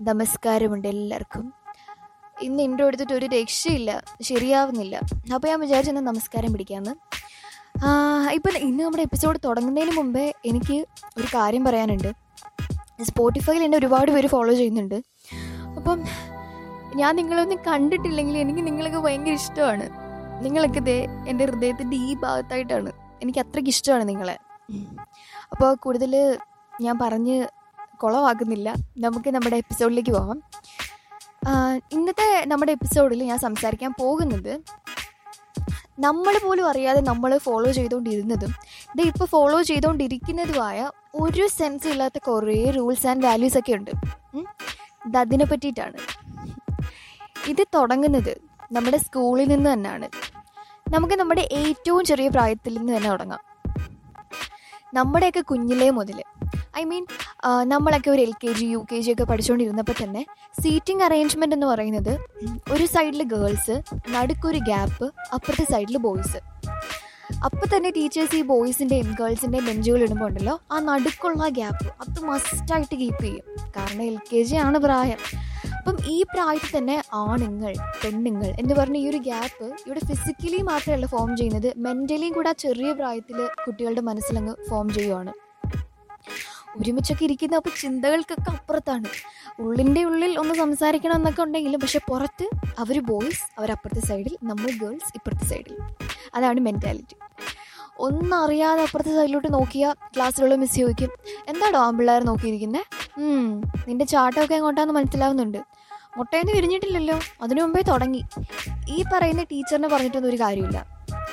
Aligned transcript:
നമസ്കാരമുണ്ട് 0.00 0.86
എല്ലാവർക്കും. 0.88 1.42
ഇന്ന് 2.42 2.62
ഇൻട്രോ 2.62 2.86
എടുത്തിട്ട് 2.86 3.12
ഒരു 3.12 3.26
രക്ഷയില്ല 3.26 4.02
ശരിയാവുന്നില്ല. 4.22 4.96
അപ്പോൾ 5.34 5.48
ഞാൻ 5.48 5.60
വിചാരിച്ചു 5.60 5.64
വിചാരിച്ചെന്ന് 5.64 6.00
നമസ്കാരം 6.00 6.52
പിടിക്കാമെന്ന് 6.52 6.94
ഇപ്പം 8.30 8.56
ഇന്ന് 8.58 8.84
നമ്മുടെ 8.84 9.02
എപ്പിസോഡ് 9.02 9.38
തുടങ്ങുന്നതിന് 9.44 9.92
മുമ്പേ 9.96 10.24
എനിക്ക് 10.46 10.76
ഒരു 11.18 11.26
കാര്യം 11.34 11.64
പറയാനുണ്ട്. 11.64 12.10
സ്പോട്ടിഫൈയിൽ 13.02 13.62
എന്നെ 13.64 13.78
ഒരുപാട് 13.78 14.10
പേര് 14.10 14.26
ഫോളോ 14.26 14.54
ചെയ്യുന്നുണ്ട്. 14.54 14.96
അപ്പം 15.76 16.00
ഞാൻ 16.94 17.16
നിങ്ങളൊന്നും 17.16 17.58
കണ്ടിട്ടില്ലെങ്കിൽ 17.66 18.38
എനിക്ക് 18.38 18.66
നിങ്ങളൊക്കെ 18.66 18.98
ഭയങ്കര 18.98 19.32
ഇഷ്ടമാണ്. 19.32 19.86
നിങ്ങളൊക്കെ 20.44 20.80
ദേ 20.80 20.98
എന്റെ 21.28 21.44
ഹൃദയത്തിന്റെ 21.44 21.96
ഈ 21.96 22.16
ഭാഗത്തായിട്ടാണ്. 22.16 22.92
എനിക്ക് 23.22 23.38
അത്രയ്ക്ക് 23.38 23.70
ഇഷ്ടമാണ് 23.70 24.08
നിങ്ങളെ. 24.08 24.38
അപ്പോൾ 25.52 25.74
കൂടുതൽ 25.74 26.38
ഞാൻ 26.80 26.98
പറഞ്ഞ് 27.02 27.38
കുളമാക്കുന്നില്ല 28.02 28.74
നമുക്ക് 28.98 29.30
നമ്മുടെ 29.30 29.56
എപ്പിസോഡിലേക്ക് 29.56 30.10
പോകാം 30.10 30.38
ഇന്നത്തെ 31.92 32.44
നമ്മുടെ 32.46 32.72
എപ്പിസോഡിൽ 32.72 33.22
ഞാൻ 33.22 33.38
സംസാരിക്കാൻ 33.38 33.92
പോകുന്നത് 34.00 34.52
നമ്മൾ 36.00 36.34
പോലും 36.44 36.68
അറിയാതെ 36.68 37.00
നമ്മൾ 37.00 37.38
ഫോളോ 37.38 37.70
ചെയ്തുകൊണ്ടിരുന്നതും 37.72 38.52
ഇത് 38.90 39.02
ഇപ്പോൾ 39.06 39.24
ഫോളോ 39.24 39.62
ചെയ്തുകൊണ്ടിരിക്കുന്നതുമായ 39.62 40.90
ഒരു 41.14 41.46
സെൻസ് 41.46 41.88
ഇല്ലാത്ത 41.88 42.18
കുറേ 42.18 42.70
റൂൾസ് 42.70 43.06
ആൻഡ് 43.06 43.26
വാല്യൂസ് 43.26 43.58
ഒക്കെ 43.58 43.72
ഉണ്ട്. 43.72 43.90
ഇത് 45.06 45.16
അതിനെ 45.16 45.44
പറ്റിയിട്ടാണ്. 45.44 45.98
ഇത് 47.48 47.62
തുടങ്ങുന്നത് 47.74 48.32
നമ്മുടെ 48.72 48.96
സ്കൂളിൽ 48.96 49.48
നിന്ന് 49.48 49.72
തന്നെയാണ്. 49.72 50.08
നമുക്ക് 50.88 51.14
നമ്മുടെ 51.14 51.48
ഏറ്റവും 51.52 52.04
ചെറിയ 52.04 52.28
പ്രായത്തിൽ 52.28 52.78
നിന്ന് 52.78 52.96
തന്നെ 52.96 53.10
തുടങ്ങാം. 53.10 53.40
നമ്മുടെയൊക്കെ 54.94 55.40
കുഞ്ഞിലേ 55.40 55.90
മുതൽ 55.90 56.22
ഐ 56.78 56.82
മീൻ 56.90 57.04
നമ്മളൊക്കെ 57.72 58.10
ഒരു 58.10 58.22
L 58.26 58.32
K 58.42 58.50
G 58.58 58.66
U 58.72 58.80
K 58.90 58.98
G 59.04 59.10
ഒക്കെ 59.12 59.24
പഠിച്ചുകൊണ്ടിരുന്നപ്പോൾ 59.30 59.96
തന്നെ 60.02 60.22
സീറ്റിംഗ് 60.62 61.04
അറേഞ്ച്മെന്റ് 61.06 61.56
എന്ന് 61.56 61.68
പറയുന്നത് 61.72 62.12
ഒരു 62.72 62.84
സൈഡിൽ 62.94 63.22
ഗേൾസ് 63.34 63.76
നടുക്കൊരു 64.14 64.60
ഗ്യാപ്പ് 64.68 65.06
അപ്പുറത്തെ 65.36 65.66
സൈഡിൽ 65.72 65.98
ബോയ്സ്. 66.06 66.40
അപ്പോൾ 67.46 67.66
തന്നെ 67.72 67.90
ടീച്ചേഴ്സ് 67.96 68.36
ഈ 68.38 68.42
ബോയ്സിന്റെയും 68.52 69.08
ഗേൾസിന്റെയും 69.20 69.66
ബെഞ്ചുകൾ 69.68 70.00
ഇടുമ്പോൾ 70.06 70.28
ഉണ്ടല്ലോ 70.28 70.54
ആ 70.72 70.78
നടുക്കുള്ള 70.88 71.48
ഗ്യാപ്പ് 71.58 71.88
അത് 72.02 72.18
മസ്റ്റായിട്ട് 72.30 72.94
കീപ്പ് 73.02 73.22
ചെയ്യും. 73.24 73.44
കാരണം 73.76 74.02
എൽ 74.10 74.18
കെ 74.30 74.40
ജി 74.48 74.56
ആണ് 74.66 74.78
പ്രായം. 74.86 75.20
അപ്പം 75.78 75.96
ഈ 76.14 76.16
പ്രായത്തിൽ 76.32 76.72
തന്നെ 76.78 76.96
ആണുങ്ങൾ 77.24 77.72
പെണ്ണുങ്ങൾ 78.02 78.50
എന്ന് 78.62 78.74
പറഞ്ഞ 78.78 78.96
ഈ 79.04 79.06
ഒരു 79.10 79.20
ഗ്യാപ്പ് 79.28 79.66
ഇവിടെ 79.86 80.00
ഫിസിക്കലി 80.08 80.60
മാത്രമല്ല 80.70 81.06
ഫോം 81.14 81.30
ചെയ്യുന്നത് 81.36 81.68
മെന്റലിയും 81.86 82.34
കൂടെ 82.38 82.50
ആ 82.54 82.56
ചെറിയ 82.64 82.90
പ്രായത്തിൽ 82.98 83.38
കുട്ടികളുടെ 83.64 84.04
മനസ്സിലങ്ങ് 84.10 84.54
ഫോം 84.68 84.88
ചെയ്യുവാണ്. 84.98 85.32
ഒരുമിച്ചൊക്കെ 86.78 87.24
ഇരിക്കുന്ന 87.24 87.54
അപ്പോൾ 87.60 87.72
ചിന്തകൾക്കൊക്കെ 87.82 88.50
അപ്പുറത്താണ്. 88.56 89.08
ഉള്ളിന്റെ 89.62 90.02
ഉള്ളിൽ 90.10 90.32
ഒന്ന് 90.42 90.54
സംസാരിക്കണം 90.54 91.16
എന്നൊക്കെ 91.20 91.42
ഉണ്ടെങ്കിലും 91.46 91.80
പക്ഷെ 91.84 92.00
പുറത്ത് 92.10 92.46
അവർ 92.82 92.98
ബോയ്സ് 93.10 93.42
അവരപ്പുറത്തെ 93.58 94.02
സൈഡിൽ 94.10 94.34
നമ്മൾ 94.50 94.70
ഗേൾസ് 94.82 95.10
ഇപ്പുറത്തെ 95.18 95.46
സൈഡിൽ 95.52 95.76
അതാണ് 96.36 96.60
മെന്റാലിറ്റി 96.68 97.16
ഒന്നറിയാതെ 98.06 98.82
അപ്പുറത്തെ 98.86 99.12
സൈഡിലോട്ട് 99.16 99.48
നോക്കിയാൽ 99.54 99.94
ക്ലാസ്സിലുള്ള 100.14 100.54
മിസ് 100.62 100.76
ചോദിക്കും 100.82 101.10
എന്താടോ 101.50 101.78
ആമ്പിള്ളേർ 101.86 102.22
നോക്കിയിരിക്കുന്നത് 102.28 102.86
നിന്റെ 103.88 104.06
ചാട്ടമൊക്കെ 104.12 104.54
എങ്ങോട്ടാന്ന് 104.58 104.94
മനസ്സിലാവുന്നുണ്ട്. 104.98 105.60
മുട്ടയൊന്നും 106.18 106.54
വിരിഞ്ഞിട്ടില്ലല്ലോ 106.56 107.16
അതിനു 107.42 107.60
മുമ്പേ 107.62 107.82
തുടങ്ങി. 107.88 108.22
ഈ 108.94 109.04
പറയുന്ന 109.12 109.42
ടീച്ചറിനെ 109.50 109.88
പറഞ്ഞിട്ടൊന്നും 109.88 110.30
ഒരു 110.30 110.38
കാര്യമില്ല. 110.44 110.78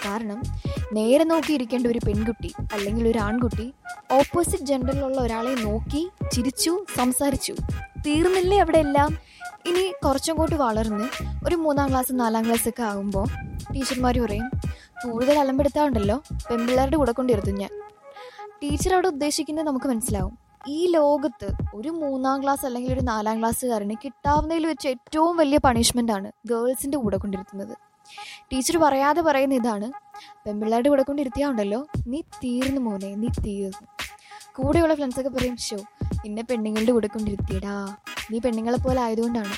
കാരണം 0.07 0.39
നേരെ 0.93 1.23
നോക്കിയിരിക്കേണ്ട 1.23 1.87
ഒരു 1.87 1.99
പെൺകുട്ടി 2.07 2.51
അല്ലെങ്കിൽ 2.73 3.07
ഒരു 3.11 3.19
ആൺകുട്ടി 3.19 3.73
ഓപ്പോസിറ്റ് 4.11 4.63
ജെൻഡറിലുള്ള 4.63 5.21
ഒരാളെ 5.21 5.53
നോക്കി 5.63 6.01
ചിരിച്ചു 6.35 6.85
സംസാരിച്ചു. 6.97 7.53
തീർന്നില്ലേ 8.07 8.59
അവിടെ 8.59 8.77
എല്ലാം 8.77 9.11
ഇനി 9.65 9.93
കുറച്ചങ്ങോട്ട് 10.05 10.55
വളർന്ന് 10.55 11.05
ഒരു 11.47 11.55
മൂന്നാം 11.55 11.87
ക്ലാസ് 11.89 12.11
നാലാം 12.19 12.45
ക്ലാസ് 12.45 12.69
ഒക്കെ 12.69 12.83
ആകുമ്പോൾ 12.83 13.25
ടീച്ചർമാർ 13.73 14.17
പറയും 14.25 14.47
കൂടുതൽ 15.03 15.39
അലമ്പെടുത്താറുണ്ടല്ലോ 15.39 16.17
പെൺപിള്ളേരുടെ 16.49 16.97
കൂടെ 16.97 17.11
കൊണ്ടിരുത്തും 17.11 17.55
ഞാൻ. 17.55 17.71
ടീച്ചർ 18.61 18.93
അവിടെ 18.93 19.07
ഉദ്ദേശിക്കുന്നത് 19.07 19.67
നമുക്ക് 19.67 19.85
മനസ്സിലാവും. 19.85 20.37
ഈ 20.67 20.79
ലോകത്ത് 20.91 21.49
ഒരു 21.75 21.89
മൂന്നാം 21.89 22.43
ക്ലാസ് 22.43 22.65
അല്ലെങ്കിൽ 22.65 22.93
ഒരു 22.93 22.99
നാലാം 23.01 23.39
ക്ലാസ്സുകാരന് 23.39 23.95
കിട്ടാവുന്നതിൽ 24.05 24.65
വെച്ച് 24.67 24.87
ഏറ്റവും 24.87 25.37
വലിയ 25.37 25.57
പണിഷ്മെന്റ് 25.57 26.11
ആണ് 26.11 26.31
ഗേൾസിന്റെ 26.45 26.97
കൂടെ 26.97 27.17
കൊണ്ടിരുത്തുന്നത് 27.17 27.75
ടീച്ചർ 28.51 28.77
പറയാതെ 28.85 29.21
പറയുന്ന 29.27 29.55
ഇതാണ്. 29.61 29.87
പെൺപിള്ളേരുടെ 30.45 30.89
കൂടെ 30.89 31.03
ഉണ്ടല്ലോ 31.51 31.79
നീ 32.11 32.19
തീർന്നു 32.43 32.81
മോനെ 32.87 33.11
നീ 33.23 33.29
തീർന്നു. 33.47 33.87
കൂടെയുള്ള 34.57 34.93
ഫ്രണ്ട്സൊക്കെ 34.99 35.31
പറയും 35.37 35.57
ഷോ 35.67 35.79
നിന്നെ 36.23 36.43
പെണ്ണുങ്ങളുടെ 36.49 36.93
കൂടെ 36.95 37.09
കൊണ്ടിരുത്തിയടാ. 37.15 37.75
നീ 38.31 38.37
പെണ്ണുങ്ങളെ 38.45 38.79
പോലെ 38.85 39.01
ആയതുകൊണ്ടാണ്. 39.05 39.55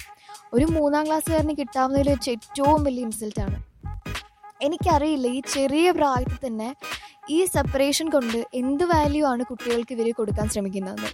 ഒരു 0.55 0.65
മൂന്നാം 0.75 1.03
ക്ലാസ്സുകാരന് 1.07 1.53
കിട്ടാവുന്നതിൽ 1.59 2.09
വെച്ച് 2.13 2.29
ഏറ്റവും 2.35 2.79
വലിയ 2.87 3.07
ഇൻസൾട്ടാണ് 3.07 3.57
എനിക്കറിയില്ല 4.67 5.27
ഈ 5.37 5.39
ചെറിയ 5.55 5.87
പ്രായത്തിൽ 5.97 6.39
തന്നെ 6.45 6.69
ഈ 7.35 7.37
സെപ്പറേഷൻ 7.55 8.07
കൊണ്ട് 8.15 8.39
എന്ത് 8.61 8.83
വാല്യൂ 8.91 9.23
ആണ് 9.31 9.43
കുട്ടികൾക്ക് 9.49 9.93
ഇവർ 9.95 10.07
കൊടുക്കാൻ 10.19 10.47
ശ്രമിക്കുന്നതെന്ന്. 10.53 11.11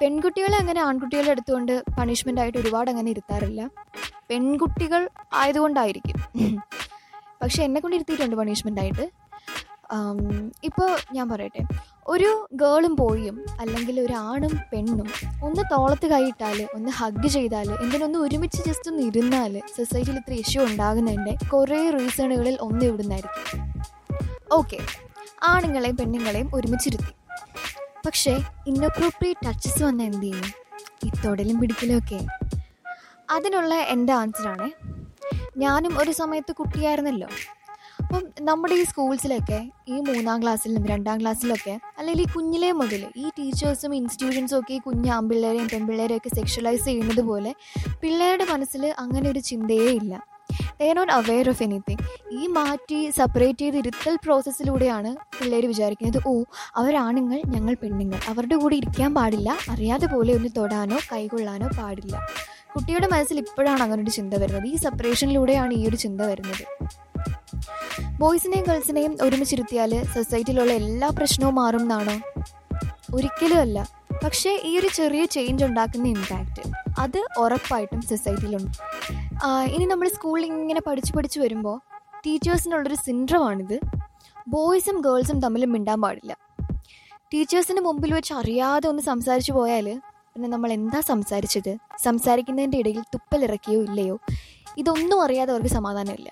പെൺകുട്ടികളെ 0.00 0.56
അങ്ങനെ 0.62 0.80
ആൺകുട്ടികളെ 0.88 1.30
എടുത്തുകൊണ്ട് 1.34 1.72
പണിഷ്മെന്റ് 1.98 2.40
ആയിട്ട് 2.42 2.58
ഒരുപാട് 2.62 2.88
അങ്ങനെ 2.92 3.10
ഇരുത്താറില്ല. 3.14 3.62
പെൺകുട്ടികൾ 4.30 5.02
ആയതുകൊണ്ടായിരിക്കും. 5.40 6.18
പക്ഷെ 7.42 7.60
എന്നെ 7.66 7.78
കൊണ്ട് 7.80 7.96
ഇരുത്തിയിട്ടുണ്ട് 7.96 8.36
പണിഷ്മെന്റ് 8.40 8.80
ആയിട്ട്. 8.82 9.06
ഇപ്പോൾ 10.68 10.90
ഞാൻ 11.16 11.26
പറയട്ടെ. 11.32 11.62
ഒരു 12.12 12.30
ഗേളും 12.62 12.92
പോയും 13.00 13.36
അല്ലെങ്കിൽ 13.62 13.96
ഒരു 14.04 14.14
ആണും 14.30 14.54
പെണ്ണും 14.72 15.08
ഒന്ന് 15.46 15.62
തോളത്ത് 15.72 16.06
കൈയിട്ടാൽ 16.12 16.58
ഒന്ന് 16.76 16.90
ഹഗ് 16.98 17.28
ചെയ്താൽ 17.34 17.68
എന്തിനൊന്ന് 17.84 18.18
ഒരുമിച്ച് 18.24 18.60
ജസ്റ്റ് 18.68 18.90
ഒന്ന് 18.92 19.02
ഇരുന്നാൽ 19.10 19.54
സൊസൈറ്റിയിൽ 19.76 20.18
ഇത്ര 20.20 20.34
ഇഷ്യൂ 20.42 20.60
ഉണ്ടാകുന്നതിന്റെ 20.70 21.34
കുറേ 21.52 21.80
റീസണുകളിൽ 21.96 22.56
ഒന്ന് 22.66 22.84
ഇവിടുന്നായിരിക്കും. 22.90 23.62
ഓക്കെ 24.58 24.80
ആണുങ്ങളെയും 25.52 25.96
പെണ്ണുങ്ങളെയും 26.00 26.50
ഒരുമിച്ചിരുത്തി. 26.58 27.12
പക്ഷേ 28.06 28.34
ഇന്നപ്രോപ്രിയേറ്റ് 28.72 29.46
ടച്ചസ് 29.48 29.82
വന്ന 29.88 30.02
എന്ത് 30.10 30.26
ചെയ്യും? 30.26 30.48
ഈ 31.06 31.10
തൊടലും 31.24 31.56
പിടിക്കലും 31.60 31.96
ഒക്കെ. 32.02 32.20
അതിനുള്ള 33.30 33.74
എന്റെ 33.74 34.12
ആൻസറാണ്. 34.12 34.70
ഞാനും 35.56 35.98
ഒരു 35.98 36.10
സമയത്ത് 36.10 36.52
കുട്ടിയായിരുന്നല്ലോ. 36.52 37.28
അപ്പം 38.02 38.22
നമ്മുടെ 38.40 38.74
ഈ 38.74 38.84
സ്കൂൾസിലൊക്കെ 38.84 39.70
ഈ 39.88 40.00
മൂന്നാം 40.00 40.42
ക്ലാസ്സിലും 40.42 40.86
രണ്ടാം 40.86 41.20
ക്ലാസ്സിലൊക്കെ 41.20 41.80
അല്ലെങ്കിൽ 41.98 42.22
ഈ 42.22 42.26
കുഞ്ഞിലേ 42.34 42.72
മുതൽ 42.72 43.06
ഈ 43.16 43.30
ടീച്ചേഴ്സും 43.38 43.94
ഇൻസ്റ്റിറ്റ്യൂഷൻസും 43.94 44.58
ഒക്കെ 44.60 44.74
ഈ 44.74 44.78
കുഞ്ഞ് 44.78 45.10
ആൺപിള്ളേരെയും 45.10 45.68
പെൺപിള്ളേരെയും 45.68 46.16
ഒക്കെ 46.16 46.28
സെക്ഷലൈസ് 46.36 46.84
ചെയ്യുന്നത് 46.84 47.20
പോലെ 47.20 47.54
പിള്ളേരുടെ 48.02 48.44
മനസ്സിൽ 48.52 48.94
അങ്ങനെ 48.98 49.30
ഒരു 49.30 49.38
ചിന്തയേ 49.38 49.90
ഇല്ല. 49.90 50.26
They 50.80 50.92
not 50.92 51.12
aware 51.12 51.48
of 51.48 51.62
anything 51.62 52.04
ഈ 52.30 52.46
മാറ്റി 52.46 53.10
സെപ്പറേറ്റ് 53.10 53.58
ചെയ്ത് 53.58 53.76
ഇരുത്തൽ 53.76 54.16
പ്രോസസ്സിലൂടെയാണ് 54.24 55.16
പിള്ളേർ 55.38 55.66
വിചാരിക്കുന്നത് 55.66 56.22
ഓ 56.26 56.44
അവരാണുങ്ങൾ 56.76 57.42
ഞങ്ങൾ 57.46 57.74
പെണ്ണുങ്ങൾ. 57.74 58.20
അവരുടെ 58.28 58.56
കൂടെ 58.56 58.76
ഇരിക്കാൻ 58.76 59.14
പാടില്ല. 59.14 59.56
അറിയാതെ 59.70 60.06
പോലെ 60.06 60.32
ഒന്ന് 60.32 60.48
തൊടാനോ 60.56 60.98
കൈകൊള്ളാനോ 61.12 61.68
പാടില്ല. 61.78 62.16
കുട്ടിയുടെ 62.70 63.06
മനസ്സിൽ 63.12 63.38
ഇപ്പോഴാണ് 63.38 63.82
അങ്ങനെ 63.84 64.02
ഒരു 64.02 64.12
ചിന്ത 64.18 64.34
വരുന്നത്. 64.42 64.66
ഈ 64.72 64.76
സെപ്പറേഷനിലൂടെയാണ് 64.84 65.72
ഈ 65.74 65.82
ഒരു 65.88 65.96
ചിന്ത 65.96 66.20
വരുന്നത്. 66.30 66.64
ബോയ്സിനെയും 68.20 68.64
ഗേൾസിനെയും 68.68 69.12
ഒരുമിച്ചിരുത്തിയാൽ 69.26 69.92
സൊസൈറ്റിയിലുള്ള 70.14 70.72
എല്ലാ 70.82 71.08
പ്രശ്നവും 71.18 71.54
മാറും 71.54 71.82
എന്നാണോ? 71.86 72.16
ഒരിക്കലും 73.14 73.60
അല്ല. 73.66 73.78
പക്ഷേ 74.24 74.50
ഈ 74.68 74.78
ഒരു 74.78 74.88
ചെറിയ 74.98 75.24
ചേഞ്ച് 75.34 75.64
ഉണ്ടാക്കുന്ന 75.64 76.06
ഇമ്പാക്റ്റ് 76.08 76.62
അത് 77.00 77.18
ഉറപ്പായിട്ടും 77.42 78.00
സൊസൈറ്റിയിലുണ്ട് 78.10 78.78
ഇനി 79.74 79.84
നമ്മൾ 79.84 80.08
സ്കൂളിൽ 80.08 80.46
ഇങ്ങനെ 80.46 80.80
പഠിച്ചു 80.86 81.12
പഠിച്ച് 81.16 81.40
വരുമ്പോൾ 81.40 81.76
ടീച്ചേഴ്സിനുള്ളൊരു 82.24 82.98
സിൻഡ്രമാണിത് 83.06 83.76
ബോയ്സും 84.48 84.96
ഗേൾസും 85.06 85.38
തമ്മിൽ 85.40 85.64
മിണ്ടാൻ 85.74 85.98
പാടില്ല. 86.02 86.32
ടീച്ചേഴ്സിന് 87.32 87.80
മുമ്പിൽ 87.80 88.14
വെച്ച് 88.14 88.32
അറിയാതെ 88.34 88.88
ഒന്ന് 88.88 89.02
സംസാരിച്ചു 89.02 89.52
പോയാൽ 89.52 89.86
പിന്നെ 90.34 90.48
നമ്മൾ 90.48 90.72
എന്താ 90.72 91.00
സംസാരിച്ചത്? 91.00 91.76
സംസാരിക്കുന്നതിന്റെ 92.04 92.78
ഇടയിൽ 92.78 93.00
തുപ്പലിറക്കിയോ 93.00 93.82
ഇല്ലയോ? 93.82 94.18
ഇതൊന്നും 94.76 95.22
അറിയാതെ 95.24 95.52
അവർക്ക് 95.52 95.68
സമാധാനമില്ല. 95.68 96.30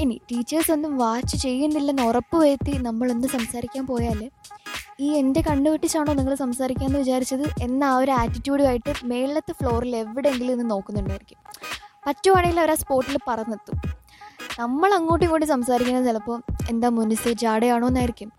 ഇനി 0.00 0.20
ടീച്ചേഴ്സ് 0.30 0.72
ഒന്നും 0.72 0.96
വാച്ച് 0.98 1.36
ചെയ്യുന്നില്ലെന്ന് 1.36 2.02
ഉറപ്പ് 2.02 2.36
വരുത്തി 2.36 2.72
നമ്മളൊന്ന് 2.78 3.28
സംസാരിക്കാൻ 3.28 3.86
പോയാൽ 3.86 4.30
ഈ 5.00 5.08
എന്റെ 5.20 5.40
കണ്ണു 5.40 5.70
വെട്ടിച്ചാണോ 5.70 6.12
നിങ്ങൾ 6.12 6.34
സംസാരിക്കാമെന്ന് 6.34 6.98
വിചാരിച്ചത് 6.98 7.44
എന്ന 7.62 7.84
ആ 7.84 7.96
ഒരു 7.96 8.10
ആറ്റിറ്റ്യൂഡുമായിട്ട് 8.10 8.92
മേളത്തെ 9.04 9.52
ഫ്ലോറിൽ 9.52 9.96
എവിടെയെങ്കിലും 9.96 10.52
ഇന്ന് 10.52 10.70
നോക്കുന്നുണ്ടായിരിക്കും. 10.70 11.38
പറ്റുവാണെങ്കിൽ 12.06 12.60
അവർ 12.60 12.70
ആ 12.70 12.74
സ്പോട്ടിൽ 12.74 13.16
പറന്നെത്തും. 13.28 13.76
നമ്മൾ 14.58 14.94
അങ്ങോട്ടും 14.94 15.24
ഇങ്ങോട്ടും 15.26 15.48
സംസാരിക്കുന്നത് 15.48 16.06
ചിലപ്പോൾ 16.06 16.38
എന്താ 16.70 16.88
മുനിസ് 16.88 17.28
ജാടയാണോ 17.28 17.88
എന്നായിരിക്കും 17.88 18.30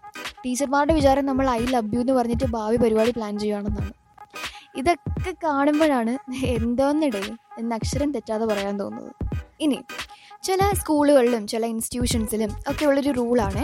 ടീച്ചർമാരുടെ 0.46 0.94
വിചാരം 0.94 1.26
നമ്മൾ 1.26 1.50
ഐ 1.50 1.64
ലവ് 1.66 1.96
യു 1.96 2.00
എന്ന് 2.00 2.14
പറഞ്ഞിട്ട് 2.14 2.46
ഭാവി 2.46 2.78
പരിപാടി 2.78 3.12
പ്ലാൻ 3.12 3.40
ചെയ്യുകയാണെന്നാണ് 3.40 3.94
ഇതൊക്കെ 4.78 5.32
കാണുമ്പോഴാണ് 5.44 6.14
എന്തോന്നിടേ 6.46 7.22
എന്ന് 7.58 7.76
അക്ഷരം 7.76 8.12
തെറ്റാതെ 8.12 8.46
പറയാൻ 8.46 8.80
തോന്നുന്നത്. 8.80 9.14
ഇനി 9.62 9.80
ചില 10.44 10.62
സ്കൂളുകളിലും 10.80 11.48
ചില 11.48 11.66
ഇൻസ്റ്റിറ്റ്യൂഷൻസിലും 11.66 12.52
ഒക്കെ 12.72 12.86
ഉള്ളൊരു 12.86 13.12
റൂളാണ് 13.12 13.64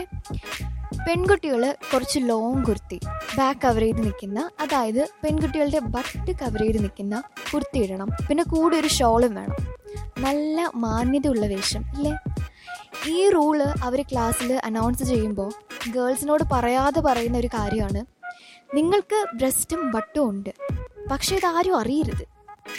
പെൺകുട്ടികൾ 1.07 1.75
കുറച്ച് 1.94 2.19
ലോങ് 2.19 2.65
കുർത്തി 2.65 3.00
ബാക്ക് 3.38 3.62
കവർ 3.62 3.81
ചെയ്ത് 3.81 4.01
നിൽക്കുന്ന 4.06 4.50
അതായത് 4.60 5.10
പെൺകുട്ടികളുടെ 5.24 5.80
ബട്ട് 5.80 6.31
കവർ 6.42 6.62
ചെയ്ത് 6.63 6.80
നിൽക്കുന്ന 6.83 7.24
കുർത്തി 7.54 7.80
ഇടണം. 7.80 8.09
പിന്നെ 8.30 8.44
കൂടെ 8.44 8.75
ഒരു 8.75 8.88
ഷോളും 8.88 9.36
വേണം. 9.36 9.57
നല്ല 10.19 10.71
മാന്യതയുള്ള 10.75 11.45
വേഷം 11.45 11.83
അല്ലേ 11.95 12.13
ഈ 13.07 13.30
റൂൾ 13.30 13.62
അവർ 13.62 14.01
ക്ലാസ്സിൽ 14.01 14.51
അനൗൺസ് 14.63 15.04
ചെയ്യുമ്പോൾ 15.04 15.51
ഗേൾസിനോട് 15.95 16.44
പറയാതെ 16.51 17.01
പറയുന്ന 17.01 17.38
ഒരു 17.38 17.48
കാര്യമാണ്. 17.48 18.01
നിങ്ങൾക്ക് 18.75 19.25
ബ്രസ്റ്റും 19.36 19.92
ബട്ടും 19.92 20.30
ഉണ്ട്. 20.30 20.50
പക്ഷേ 21.11 21.35
ഇതാരും 21.35 21.79
അറിയരുത്. 21.79 22.25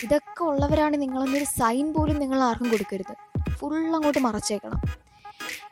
ഇതൊക്കെ 0.03 0.45
ഉള്ളവരാണ് 0.45 1.03
നിങ്ങളൊന്നൊരു 1.03 1.45
സൈൻ 1.45 1.93
പോലും 1.93 2.19
നിങ്ങൾ 2.19 2.43
ആർക്കും 2.43 2.71
കൊടുക്കരുത്. 2.71 3.15
ഫുൾ 3.51 3.95
അങ്ങോട്ട് 3.95 4.19
മറച്ചേക്കണം. 4.19 4.81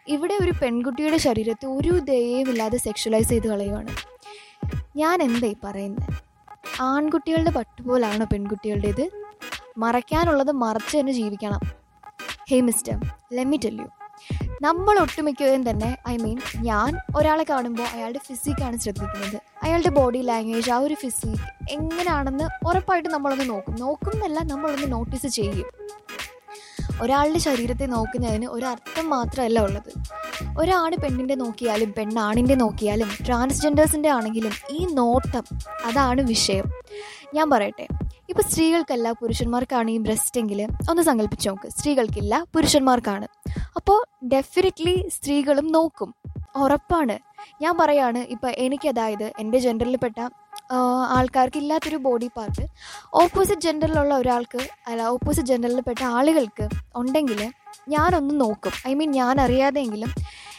ഇവിടെ 0.09 0.35
ഒരു 0.35 0.53
പെൺകുട്ടിയുടെ 0.63 1.17
ശരീരത്തെ 1.17 1.67
ഒരു 1.67 1.99
ദയവുമില്ലാതെ 1.99 2.77
സെക്ഷലൈസ് 2.77 3.29
ചെയ്ത് 3.29 3.49
കളയുവാണ്. 3.49 3.93
ഞാൻ 4.97 5.23
എന്തായി 5.23 5.57
പറയുന്നത് 5.65 6.23
ആൺകുട്ടികളുടെ 6.81 7.51
പട്ടുപോലാണ് 7.51 8.27
പെൺകുട്ടികളുടേത്. 8.27 9.11
മറയ്ക്കാനുള്ളത് 9.79 10.53
മറച്ച് 10.53 10.99
തന്നെ 10.99 11.13
ജീവിക്കണം. 11.13 11.61
ഹേ 12.51 12.61
മിസ്റ്റർ 12.61 12.97
ലെമ്മി 13.33 13.61
ടെല്യു 13.65 13.89
നമ്മൾ 14.65 14.99
ഒട്ടുമിക്കവരും 15.01 15.71
തന്നെ 15.71 15.97
ഐ 16.09 16.17
മീൻ 16.17 16.37
ഞാൻ 16.57 16.99
ഒരാളെ 17.17 17.45
കാണുമ്പോൾ 17.51 17.87
അയാളുടെ 17.95 18.21
ഫിസിക്കാണ് 18.27 18.77
ശ്രദ്ധിക്കുന്നത്. 18.77 19.39
അയാളുടെ 19.63 19.89
ബോഡി 19.89 20.19
ലാംഗ്വേജ് 20.19 20.71
ആ 20.71 20.77
ഒരു 20.79 20.95
ഫിസിക് 20.95 21.47
എങ്ങനെയാണെന്ന് 21.71 22.67
ഉറപ്പായിട്ട് 22.69 23.09
നമ്മളൊന്ന് 23.09 23.51
നോക്കും. 23.51 23.75
നോക്കുന്നല്ല 23.81 24.41
നമ്മളൊന്ന് 24.43 24.93
നോട്ടീസ് 24.93 25.27
ചെയ്യും. 25.27 25.69
ഒരാളുടെ 27.03 27.39
ശരീരത്തെ 27.39 27.87
നോക്കുന്നതിന് 27.87 28.47
ഒരർത്ഥം 28.47 29.11
മാത്രമല്ല 29.11 29.61
ഉള്ളത്. 29.61 29.93
ഒരാണ് 30.59 30.97
പെണ്ണിന്റെ 31.03 31.35
നോക്കിയാലും 31.35 31.93
പെണ്ണാണിന്റെ 31.99 32.55
നോക്കിയാലും 32.55 33.11
ട്രാൻസ്ജെൻഡേഴ്സിന്റെ 33.27 34.09
ആണെങ്കിലും 34.09 34.53
ഈ 34.71 34.87
നോട്ടം 34.95 35.45
അതാണ് 35.85 36.21
വിഷയം. 36.21 36.69
ഞാൻ 37.35 37.51
പറയട്ടെ 37.51 37.87
ഇപ്പോൾ 38.31 38.43
സ്ത്രീകൾക്കല്ല 38.43 39.09
പുരുഷന്മാർക്കാണ് 39.21 39.91
ഈ 39.91 39.99
ബ്രസ്റ്റ് 40.07 40.41
എങ്കിൽ 40.41 40.61
ഒന്ന് 40.91 41.03
സങ്കല്പിച്ച് 41.09 41.47
നോക്ക്. 41.49 41.69
സ്ത്രീകൾക്കില്ല 41.77 42.35
പുരുഷന്മാർക്കാണ്. 42.55 43.27
അപ്പോൾ 43.79 43.99
ഡെഫിനറ്റ്ലി 44.35 44.95
സ്ത്രീകളും 45.17 45.67
നോക്കും. 45.77 46.11
ഉറപ്പാണ്. 46.63 47.17
ഞാൻ 47.63 47.75
പറയാണ് 47.81 48.21
ഇപ്പോൾ 48.35 48.51
എനിക്ക് 48.65 48.89
അതായത് 48.89 49.27
എന്റെ 49.43 49.59
ജെൻഡറിൽപ്പെട്ട 49.59 50.19
ആൾക്കാർക്ക് 51.17 51.59
ഇല്ലാത്തൊരു 51.63 51.99
ബോഡി 52.07 52.29
പാർട്ട് 52.37 52.65
ഓപ്പോസിറ്റ് 53.23 53.65
ജെൻഡറിലുള്ള 53.67 54.15
ഒരാൾക്ക് 54.23 54.61
അല്ല 54.89 55.03
ഓപ്പോസിറ്റ് 55.15 55.49
ജെൻഡറിൽപ്പെട്ട 55.49 56.03
ആളുകൾക്ക് 56.19 56.69
ഉണ്ടെങ്കിൽ 57.01 57.41
ഞാനൊന്ന് 57.95 58.35
നോക്കും. 58.41 58.75
ഐ 58.89 58.95
മീൻ 58.95 59.11
ഞാൻ 59.21 59.41
അറിയാതെയെങ്കിലും 59.41 60.13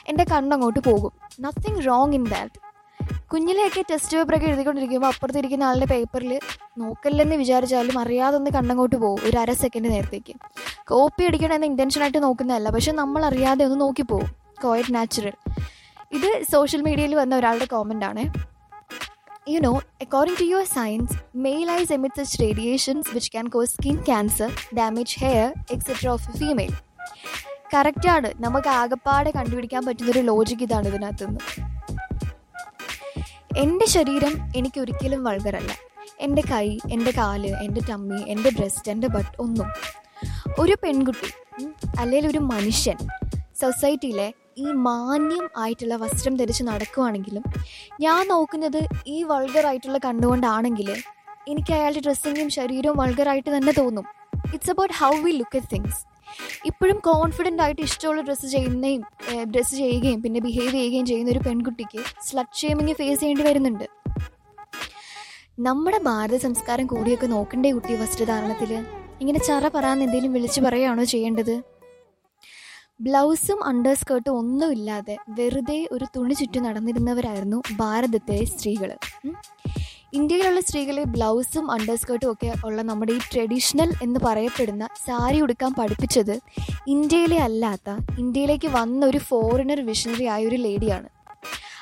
എന്റെ 0.07 0.23
കണ്ണങ്ങോട്ട് 0.31 0.79
പോകും. 0.89 1.11
നത്തിങ് 1.39 1.83
റോങ് 1.87 2.15
ഇൻ 2.19 2.23
ദാറ്റ് 2.23 2.62
കുഞ്ഞിലെയൊക്കെ 3.33 3.81
ടെസ്റ്റ് 3.91 4.17
പേപ്പറൊക്കെ 4.17 4.45
എഴുതിക്കൊണ്ടിരിക്കുമ്പോൾ 4.45 5.07
അപ്പുറത്തിരിക്കുന്ന 5.07 5.63
ആളുടെ 5.63 5.85
പേപ്പറിൽ 5.91 6.39
നോക്കല്ലെന്ന് 6.77 7.35
വിചാരിച്ചാലും 7.35 7.99
അറിയാതെ 7.99 8.35
ഒന്ന് 8.39 8.51
കണ്ണങ്ങോട്ട് 8.51 8.95
പോകും 8.95 9.21
ഒരു 9.27 9.37
അര 9.37 9.51
സെക്കൻഡ് 9.53 9.91
നേരത്തേക്ക്. 9.93 10.33
കോപ്പി 10.87 11.23
അടിക്കണമെന്ന് 11.27 11.67
ഇന്റൻഷനായിട്ട് 11.67 12.19
നോക്കുന്നതല്ല 12.23 12.69
പക്ഷെ 12.75 12.91
നമ്മൾ 12.91 13.25
അറിയാതെ 13.29 13.65
ഒന്ന് 13.65 13.81
നോക്കിപ്പോവും 13.81 14.29
കോയറ്റ് 14.63 14.95
നാച്ചുറൽ 14.95 15.35
ഇത് 16.17 16.29
സോഷ്യൽ 16.51 16.81
മീഡിയയിൽ 16.81 17.15
വന്ന 17.15 17.33
ഒരാളുടെ 17.35 17.65
കോമന്റ് 17.65 18.05
ആണ്. 18.05 18.23
You 19.53 19.59
know 19.59 19.73
according 20.01 20.39
to 20.39 20.43
your 20.43 20.67
science 20.77 21.17
male 21.35 21.71
eyes 21.71 21.93
emit 21.93 22.23
such 22.23 22.41
radiations 22.43 23.09
which 23.13 23.31
can 23.31 23.47
cause 23.47 23.71
skin 23.71 23.99
cancer 24.09 24.51
damage 24.79 25.19
hair 25.25 25.53
etcetera 25.71 26.07
of 26.15 26.37
female. 26.39 26.73
കറക്റ്റാണ് 27.75 28.31
നമുക്ക് 28.45 28.67
ആകപ്പാടെ 28.79 29.31
കണ്ടുപിടിക്കാൻ 29.31 29.85
പറ്റുന്നൊരു 29.85 30.19
ലോജിക് 30.19 30.63
ഇതാണ് 30.63 30.87
ഇതിനകത്തുനിന്ന്. 30.87 31.72
എന്റെ 33.57 33.85
ശരീരം 33.85 34.49
എനിക്ക് 34.55 34.79
ഒരിക്കലും 34.79 35.23
വൾഗറല്ല 35.23 35.71
എന്റെ 36.19 36.41
കൈ 36.51 36.77
എന്റെ 36.91 37.11
കാൽ 37.11 37.45
എന്റെ 37.45 37.81
ടമ്മി 37.89 38.21
എന്റെ 38.27 38.49
ബ്രസ്റ്റ് 38.49 38.91
എന്റെ 38.91 39.07
ബട്ട് 39.07 39.41
ഒന്നും. 39.41 39.67
ഒരു 40.59 40.75
പെൺകുട്ടി 40.83 41.29
അല്ലെങ്കിൽ 41.99 42.29
ഒരു 42.29 42.39
മനുഷ്യൻ 42.39 42.97
സൊസൈറ്റിയിലെ 43.61 44.33
ഈ 44.57 44.63
മാന്യം 44.63 45.49
ആയിട്ടുള്ള 45.57 45.95
വസ്ത്രം 45.95 46.35
ധരിച്ച് 46.35 46.63
നടക്കുവാണെങ്കിലും 46.63 47.43
ഞാൻ 48.01 48.27
നോക്കുന്നത് 48.27 48.87
ഈ 49.07 49.23
വൾഗറായിട്ടുള്ള 49.23 49.97
കണ്ടുകൊണ്ടാണെങ്കിൽ 49.97 50.89
എനിക്ക് 51.47 51.73
അയാളുടെ 51.73 51.99
ഡ്രസ്സിങ്ങും 51.99 52.49
ശരീരവും 52.49 52.97
വൾഗറായിട്ട് 52.97 53.57
തന്നെ 53.57 53.71
തോന്നും. 53.71 54.05
It's 54.53 54.69
about 54.69 54.93
how 54.93 55.11
we 55.15 55.31
look 55.31 55.57
at 55.57 55.67
things 55.73 56.12
ഇപ്പോഴും 56.65 56.97
കോൺഫിഡന്റ് 57.09 57.61
ആയിട്ട് 57.61 57.81
ഇഷ്ടമുള്ള 57.81 58.21
ഡ്രസ്സ് 58.21 58.47
ചെയ്യുന്നതും 58.55 59.03
ഡ്രസ്സ് 59.53 59.75
ചെയ്യുകയും 59.75 60.19
പിന്നെ 60.21 60.39
ബിഹേവ് 60.47 60.71
ചെയ്യുകയും 60.77 61.05
ചെയ്യുന്ന 61.05 61.31
ഒരു 61.31 61.41
പെൺകുട്ടിക്ക് 61.47 62.01
സ്ലട്ട് 62.27 62.57
ഷേമിങ് 62.61 62.95
ഫേസ് 63.01 63.19
ചെയ്യേണ്ടി 63.21 63.45
വരുന്നുണ്ട്. 63.49 63.85
നമ്മുടെ 65.59 65.99
ഭാരത 66.09 66.37
സംസ്കാരം 66.45 66.85
കൂടിയൊക്കെ 66.93 67.27
നോക്കണ്ടേ 67.35 67.71
കുട്ടി 67.71 67.95
വസ്ത്രധാരണത്തിൽ 67.95 68.71
ഇങ്ങനെ 69.21 69.39
ചറ 69.47 69.67
പറയാന്ന് 69.75 70.05
എന്തെങ്കിലും 70.05 70.33
വിളിച്ചു 70.33 70.61
പറയുകയാണോ 70.61 71.03
ചെയ്യേണ്ടത്? 71.13 71.55
ബ്ലൗസും 73.05 73.59
അണ്ടർ 73.69 73.95
സ്കേർട്ടും 73.99 74.37
ഒന്നുമില്ലാതെ 74.39 75.15
വെറുതെ 75.37 75.77
ഒരു 75.91 76.05
തുണി 76.15 76.35
ചുറ്റി 76.39 76.59
നടന്നിരുന്നവരായിരുന്നു 76.59 77.59
ഭാരതത്തിലെ 77.81 78.45
സ്ത്രീകൾ 78.51 78.89
ഇന്ത്യയിലുള്ള 80.13 80.59
സ്ത്രീകളെ 80.59 81.03
ബ്ലൗസും 81.03 81.71
അണ്ടർസ്കേർട്ടും 81.71 82.31
ഒക്കെ 82.31 82.49
ഉള്ള 82.63 82.81
നമ്മുടെ 82.81 83.13
ഈ 83.13 83.19
ട്രഡീഷണൽ 83.31 83.89
എന്ന് 84.01 84.19
പറയപ്പെടുന്ന 84.23 84.89
സാരി 85.05 85.39
ഉടുക്കാൻ 85.41 85.71
പഠിപ്പിച്ചത് 85.73 86.35
ഇന്ത്യയിലെ 86.87 87.37
അല്ലാത്ത 87.37 87.89
ഇന്ത്യയിലേക്ക് 88.17 88.67
വന്ന 88.67 89.01
ഒരു 89.05 89.17
ഫോറിനർ 89.19 89.81
വിഷണറി 89.81 90.25
ആയ 90.25 90.47
ഒരു 90.47 90.55
ലേഡിയാണ് 90.55 91.09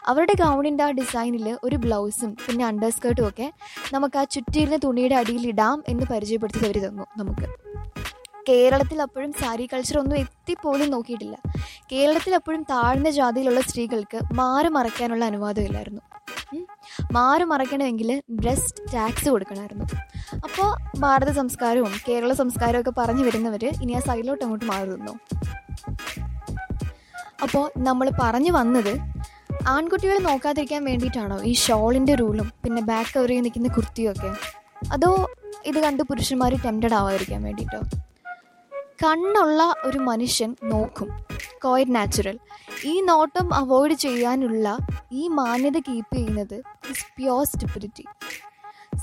അവരുടെ 0.08 0.34
ഗൗണിന്റെ 0.34 0.84
ആ 0.84 0.92
ഡിസൈനിൽ 0.92 1.48
ഒരു 1.64 1.76
ബ്ലൗസും 1.76 2.32
പിന്നെ 2.46 2.66
അണ്ടർസ്കേർട്ടും 2.66 3.28
ഒക്കെ 3.28 3.48
നമുക്ക് 3.94 4.18
ആ 4.18 4.24
ചുറ്റിയിരുന്ന 4.32 4.80
തുണിയുടെ 4.84 5.16
അടിയിൽ 5.16 5.48
ഇടാം 5.48 5.84
എന്ന് 5.88 6.06
പരിചയപ്പെടുത്തി 6.06 6.66
അവർ 6.66 6.80
തന്നു 6.86 7.06
നമുക്ക്. 7.18 7.48
കേരളത്തിൽ 8.50 9.02
അപ്പോഴും 9.02 9.32
സാരി 9.42 9.66
കൾച്ചർ 9.74 9.98
ഒന്നും 10.00 10.18
എത്തിപ്പോലും 10.18 10.90
നോക്കിയിട്ടില്ല. 10.92 11.36
കേരളത്തിൽ 11.92 12.36
അപ്പോഴും 12.36 12.64
താഴ്ന്ന 12.72 13.10
ജാതിയിലുള്ള 13.20 13.62
സ്ത്രീകൾക്ക് 13.62 14.20
മാറി 14.40 14.68
മറയ്ക്കാനുള്ള 14.78 15.26
അനുവാദം 15.26 15.66
ഇല്ലായിരുന്നു. 15.70 16.02
മാറി 17.18 17.44
മറയ്ക്കണമെങ്കിൽ 17.44 18.10
ബ്രസ്റ്റ് 18.40 18.84
ടാക്സ് 18.94 19.30
കൊടുക്കണമായിരുന്നു. 19.30 19.86
അപ്പോൾ 20.48 20.70
ഭാരത 21.00 21.32
സംസ്കാരവും 21.40 21.94
കേരള 22.08 22.34
സംസ്കാരവും 22.42 22.82
ഒക്കെ 22.82 22.94
പറഞ്ഞു 23.02 23.24
വരുന്നവർ 23.28 23.66
ഇനി 23.84 23.94
ആ 24.00 24.02
സൈഡിലോട്ട് 24.10 24.44
അങ്ങോട്ട് 24.46 24.66
മാറി 24.66 24.90
അപ്പോൾ 27.46 27.64
നമ്മൾ 27.88 28.08
പറഞ്ഞു 28.22 28.52
വന്നത് 28.52 28.94
ആൺകുട്ടികൾ 29.74 30.18
നോക്കാതിരിക്കാൻ 30.28 30.82
വേണ്ടിയിട്ടാണോ 30.90 31.38
ഈ 31.52 31.54
ഷോളിന്റെ 31.64 32.14
റൂളും 32.22 32.48
പിന്നെ 32.64 32.82
ബാക്ക് 32.82 33.12
കവർ 33.16 33.30
ചെയ്ത് 33.30 33.46
നിൽക്കുന്ന 33.46 33.70
കുർത്തിയും 33.78 34.12
ഒക്കെ? 34.12 34.32
അതോ 34.96 35.12
ഇത് 35.66 35.80
കണ്ട് 35.86 36.04
പുരുഷന്മാർ 36.10 36.54
ടെംപ്റ്റഡ് 36.66 36.96
ആവാതിരിക്കാൻ 37.00 37.42
വേണ്ടിയിട്ടോ? 37.48 37.82
കണ്ണുള്ള 39.04 39.76
ഒരു 39.84 39.98
മനുഷ്യൻ 39.98 40.56
നോക്കും. 40.64 41.10
കോയിഡ് 41.64 41.96
നാച്ചുറൽ 41.96 42.40
ഈ 42.86 43.02
നോട്ടം 43.02 43.54
അവോയ്ഡ് 43.54 43.94
ചെയ്യാനുള്ള 43.94 44.78
ഈ 45.12 45.28
മാന്യത 45.28 45.78
കീപ്പ് 45.78 46.16
ചെയ്യുന്നത് 46.16 46.58
ഇസ് 46.90 47.06
പ്യോർ 47.18 47.46
സ്റ്റിപ്പിഡിറ്റി 47.46 48.06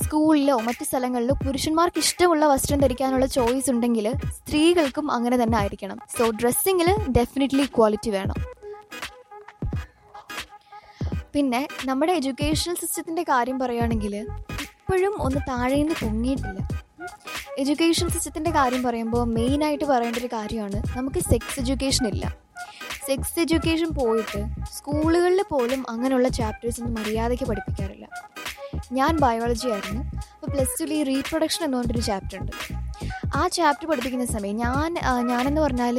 സ്കൂളിലോ 0.04 0.58
മറ്റ് 0.58 0.84
സ്ഥലങ്ങളിലോ 0.84 1.34
പുരുഷന്മാർക്ക് 1.46 1.98
ഇഷ്ടമുള്ള 1.98 2.46
വസ്ത്രം 2.46 2.78
ധരിക്കാനുള്ള 2.78 3.26
ചോയ്സ് 3.26 3.70
ഉണ്ടെങ്കിൽ 3.70 4.06
സ്ത്രീകൾക്കും 4.28 5.12
അങ്ങനെ 5.12 5.36
തന്നെ 5.42 5.58
ആയിരിക്കണം. 5.58 5.98
സോ 6.18 6.30
ഡ്രസ്സിങ്ങിൽ 6.30 6.88
ഡെഫിനറ്റ്ലി 7.18 7.62
ഇക്വാളിറ്റി 7.62 8.10
വേണം. 8.10 8.34
പിന്നെ 11.34 11.68
നമ്മുടെ 11.84 12.12
എഡ്യൂക്കേഷണൽ 12.12 12.74
സിസ്റ്റത്തിന്റെ 12.74 13.22
കാര്യം 13.22 13.58
പറയുകയാണെങ്കിൽ 13.58 14.16
ഇപ്പോഴും 14.60 15.22
ഒന്ന് 15.22 15.40
താഴേന്ന് 15.48 15.94
പൊങ്ങിയിട്ടില്ല. 16.02 16.68
എഡ്യൂക്കേഷൻ 17.60 18.08
സിസ്റ്റത്തിന്റെ 18.08 18.50
കാര്യം 18.50 18.82
പറയുമ്പോൾ 18.82 19.24
മെയിനായിട്ട് 19.24 19.84
പറയേണ്ട 19.84 20.18
ഒരു 20.18 20.28
കാര്യമാണ് 20.32 20.98
നമുക്ക് 20.98 21.18
സെക്സ് 21.18 21.60
എഡ്യൂക്കേഷൻ 21.60 22.06
ഇല്ല. 22.06 22.24
സെക്സ് 23.06 23.40
എഡ്യൂക്കേഷൻ 23.40 23.88
പോയിട്ട് 23.94 24.40
സ്കൂളുകളിൽ 24.76 25.42
പോലും 25.50 25.84
അങ്ങനെയുള്ള 25.88 26.28
ചാപ്റ്റേഴ്സ് 26.28 26.80
ഒന്നും 26.80 26.94
മര്യാദയ്ക്ക് 27.02 27.44
പഠിപ്പിക്കാറില്ല. 27.44 28.08
ഞാൻ 28.92 29.16
ബയോളജി 29.16 29.68
ആയിരുന്നു. 29.68 30.02
അപ്പോൾ 30.34 30.46
പ്ലസ് 30.46 30.76
ടുവിൽ 30.80 30.94
ഈ 30.94 31.02
റീപ്രൊഡക്ഷൻ 31.02 31.64
എന്നുകൊണ്ടൊരു 31.64 32.00
ചാപ്റ്റർ 32.00 32.38
ഉണ്ട്. 32.40 32.52
ആ 33.34 33.48
ചാപ്റ്റർ 33.48 33.86
പഠിപ്പിക്കുന്ന 33.90 34.26
സമയം 34.26 34.56
ഞാൻ 34.56 34.94
ഞാനെന്ന് 35.30 35.60
പറഞ്ഞാൽ 35.60 35.98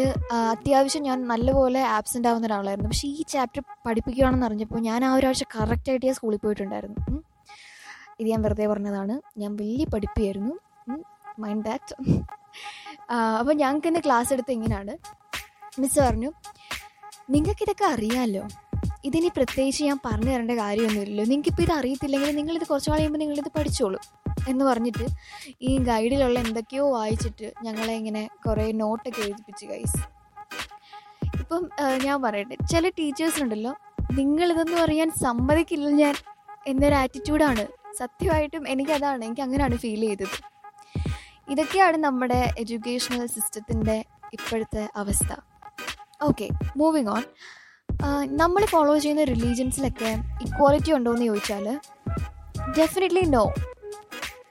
അത്യാവശ്യം 0.54 1.04
ഞാൻ 1.04 1.28
നല്ലപോലെ 1.28 1.84
ആബ്സെന്റ് 1.98 2.28
ആവുന്ന 2.28 2.48
ഒരാളായിരുന്നു. 2.48 2.90
പക്ഷേ 2.90 3.08
ഈ 3.08 3.24
ചാപ്റ്റർ 3.34 3.64
പഠിപ്പിക്കുകയാണെന്ന് 3.86 4.46
അറിഞ്ഞപ്പോൾ 4.46 4.80
ഞാൻ 4.80 5.06
ആ 5.06 5.16
ഒരാഴ്ച 5.16 5.44
കറക്റ്റായിട്ട് 5.56 6.06
ഞാൻ 6.06 6.16
സ്കൂളിൽ 6.16 6.38
പോയിട്ടുണ്ടായിരുന്നു. 6.38 7.24
ഇത് 8.20 8.28
ഞാൻ 8.30 8.42
വെറുതെ 8.42 8.68
പറഞ്ഞതാണ്. 8.68 9.22
ഞാൻ 9.38 9.56
വലിയ 9.56 9.86
പഠിപ്പിയായിരുന്നു. 9.94 10.56
മൈൻഡ് 11.44 11.66
ദാറ്റ് 11.70 11.96
അപ്പോൾ 13.40 13.54
ഞങ്ങൾക്ക് 13.62 13.90
ഇന്ന് 13.92 14.02
ക്ലാസ് 14.08 14.32
എടുത്ത് 14.36 14.52
ഇങ്ങനെയാണ് 14.58 14.94
മിസ് 15.82 16.00
പറഞ്ഞു 16.00 16.30
നിങ്ങൾക്കിതൊക്കെ 17.36 17.86
അറിയാമല്ലോ 17.94 18.44
ഇതിനി 19.08 19.30
പ്രത്യേകിച്ച് 19.38 19.82
ഞാൻ 19.90 19.98
പറഞ്ഞു 20.06 20.32
തരേണ്ട 20.32 20.54
കാര്യമൊന്നുമില്ലല്ലോ. 20.62 21.26
നിങ്ങൾക്കിപ്പോൾ 21.32 21.64
ഇത് 21.66 21.74
അറിയത്തില്ലെങ്കിൽ 21.80 22.32
നിങ്ങളിത് 22.40 22.66
കുറച്ച് 22.72 22.90
കഴിയുമ്പോൾ 22.92 23.20
നിങ്ങളിത് 23.24 23.50
പഠിച്ചോളൂ. 23.58 24.00
എന്ന് 24.50 24.64
പറഞ്ഞിട്ട് 24.66 25.06
ഈ 25.68 25.72
ഗൈഡിലുള്ള 25.90 26.38
എന്തൊക്കെയോ 26.46 26.86
വായിച്ചിട്ട് 26.96 27.48
ഞങ്ങളെ 27.66 27.94
ഇങ്ങനെ 28.02 28.24
കുറേ 28.46 28.66
നോട്ടൊക്കെ 28.82 29.22
എഴുതിപ്പിച്ച് 29.26 29.66
ഗൈസ് 29.72 30.00
ഇപ്പം 31.42 31.64
ഞാൻ 32.06 32.18
പറയട്ടെ 32.26 32.56
ചില 32.72 32.90
ടീച്ചേഴ്സിനുണ്ടല്ലോ 33.00 33.74
നിങ്ങളിതൊന്നും 34.20 34.80
അറിയാൻ 34.84 35.10
സമ്മതിക്കില്ല 35.26 35.90
ഞാൻ 36.04 36.16
എന്നൊരു 36.68 36.96
ആറ്റിറ്റ്യൂഡാണ് 37.02 37.64
സത്യമായിട്ടും 38.00 38.64
എനിക്കതാണ് 38.74 39.22
എനിക്ക് 39.28 39.44
അങ്ങനെയാണ് 39.46 39.78
ഫീൽ 39.84 40.02
ചെയ്തത്. 40.08 40.38
ഇതൊക്കെയാണ് 41.50 41.98
നമ്മുടെ 41.98 42.40
എഡ്യൂക്കേഷണൽ 42.58 43.26
സിസ്റ്റത്തിന്റെ 43.26 43.98
ഇപ്പോഴത്തെ 44.34 44.84
അവസ്ഥ. 44.96 45.30
ഓക്കെ 46.24 46.48
മൂവിങ് 46.78 47.10
ഓൺ 47.10 47.24
നമ്മൾ 48.42 48.66
ഫോളോ 48.66 48.98
ചെയ്യുന്ന 48.98 49.24
റിലീജിയൻസിലൊക്കെ 49.24 50.12
ഇക്വാളിറ്റി 50.46 50.92
ഉണ്ടോ 50.92 51.12
എന്ന് 51.14 51.26
ചോദിച്ചാൽ 51.26 51.66
ഡെഫിനറ്റ്ലി 52.78 53.24
നോ 53.36 53.44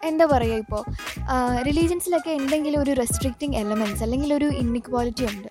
എന്താ 0.05 0.25
പറയുക 0.27 0.59
ഇപ്പോൾ? 0.65 0.83
റിലീജിയൻസിലൊക്കെ 1.69 2.31
എന്തെങ്കിലും 2.31 2.81
ഒരു 2.83 2.93
റെസ്ട്രിക്റ്റിംഗ് 2.93 3.57
എലമെന്റ്സ് 3.57 4.03
അല്ലെങ്കിൽ 4.03 4.35
ഒരു 4.35 4.49
ഇൻഇക്വാളിറ്റി 4.63 5.25
ഉണ്ട്. 5.33 5.49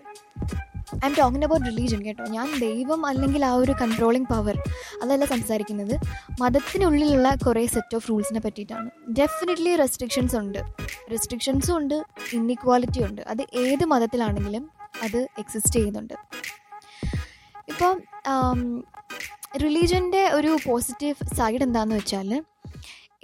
I 1.03 1.07
am 1.09 1.13
talking 1.19 1.45
about 1.45 1.65
religion 1.65 2.01
കേട്ടോ. 2.05 2.23
ഞാൻ 2.37 2.47
ദൈവം 2.59 3.01
അല്ലെങ്കിൽ 3.05 3.45
ആ 3.45 3.53
ഒരു 3.63 3.73
കൺട്രോളിങ് 3.81 4.29
പവർ 4.33 4.55
അതല്ല 5.03 5.25
സംസാരിക്കുന്നത്. 5.33 5.95
മതത്തിനുള്ളിലുള്ള 6.41 7.29
കുറേ 7.45 7.65
സെറ്റ് 7.75 7.95
ഓഫ് 7.95 8.09
റൂൾസിനെ 8.09 8.41
പറ്റിയിട്ടാണ്. 8.45 8.89
ഡെഫിനറ്റ്ലി 9.19 9.75
റെസ്ട്രിക്ഷൻസ് 9.83 10.35
ഉണ്ട്. 10.41 10.59
റെസ്ട്രിക്ഷൻസും 11.11 11.77
ഉണ്ട് 11.77 11.97
ഇൻഇക്വാലിറ്റി 12.33 13.03
ഉണ്ട്. 13.09 13.21
അത് 13.33 13.43
ഏത് 13.63 13.85
മതത്തിലാണെങ്കിലും 13.93 14.65
അത് 15.03 15.19
എക്സിസ്റ്റ് 15.41 15.75
ചെയ്യുന്നുണ്ട്. 15.77 16.15
ഇപ്പോൾ 17.73 17.93
റിലീജിയന്റെ 19.63 20.23
ഒരു 20.37 20.57
പോസിറ്റീവ് 20.65 21.27
സൈഡ് 21.37 21.63
എന്താണെന്ന് 21.63 21.95
വെച്ചാൽ 21.95 22.29